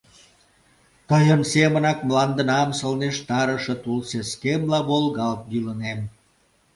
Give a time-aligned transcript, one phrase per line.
[1.09, 5.99] Тыйын семынак мландынам сылнештарыше тулсескемла волгалт йӱлынем.